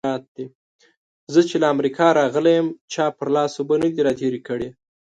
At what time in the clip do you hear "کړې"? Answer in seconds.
4.47-4.69